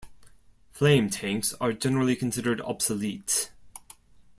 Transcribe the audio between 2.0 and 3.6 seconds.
considered obsolete.